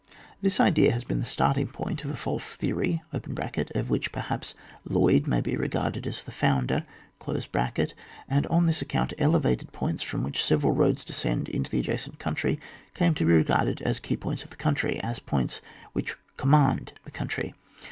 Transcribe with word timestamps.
This 0.41 0.59
idea 0.59 0.93
has 0.93 1.03
been 1.03 1.19
the 1.19 1.27
starting 1.27 1.67
point 1.67 2.03
of 2.03 2.09
a 2.09 2.15
false 2.15 2.55
theory 2.55 3.03
(of 3.13 3.89
which, 3.91 4.11
perhaps, 4.11 4.55
Lloyd 4.83 5.27
may 5.27 5.41
be 5.41 5.55
re 5.55 5.67
garded 5.67 6.07
as 6.07 6.23
the 6.23 6.31
founder); 6.31 6.87
and 8.27 8.47
on 8.47 8.65
this 8.65 8.81
account, 8.81 9.13
elevated 9.19 9.71
points 9.71 10.03
irom 10.03 10.23
which 10.23 10.39
seve 10.41 10.63
ral 10.63 10.71
roads 10.71 11.05
descend 11.05 11.49
into 11.49 11.69
the 11.69 11.81
adjacent 11.81 12.17
country, 12.17 12.59
came 12.95 13.13
to 13.13 13.25
be 13.25 13.31
regarded 13.31 13.79
as 13.83 13.97
the 13.97 14.07
key 14.07 14.17
points 14.17 14.43
of 14.43 14.49
the 14.49 14.57
coimtry— 14.57 14.99
as 15.03 15.19
points 15.19 15.61
which 15.93 16.15
command 16.35 16.93
the 17.05 17.11
coimtry. 17.11 17.53